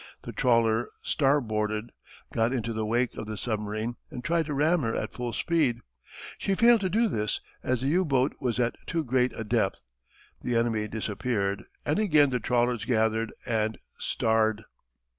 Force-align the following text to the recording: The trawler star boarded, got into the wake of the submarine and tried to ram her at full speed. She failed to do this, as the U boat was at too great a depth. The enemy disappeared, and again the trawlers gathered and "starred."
The 0.23 0.31
trawler 0.31 0.89
star 1.03 1.39
boarded, 1.39 1.91
got 2.33 2.51
into 2.51 2.73
the 2.73 2.87
wake 2.87 3.13
of 3.17 3.27
the 3.27 3.37
submarine 3.37 3.97
and 4.09 4.23
tried 4.23 4.47
to 4.47 4.53
ram 4.55 4.81
her 4.81 4.95
at 4.95 5.13
full 5.13 5.31
speed. 5.31 5.77
She 6.39 6.55
failed 6.55 6.81
to 6.81 6.89
do 6.89 7.07
this, 7.07 7.39
as 7.61 7.81
the 7.81 7.87
U 7.89 8.03
boat 8.03 8.33
was 8.39 8.57
at 8.59 8.77
too 8.87 9.03
great 9.03 9.31
a 9.33 9.43
depth. 9.43 9.81
The 10.41 10.55
enemy 10.55 10.87
disappeared, 10.87 11.65
and 11.85 11.99
again 11.99 12.31
the 12.31 12.39
trawlers 12.39 12.83
gathered 12.83 13.31
and 13.45 13.77
"starred." 13.99 14.63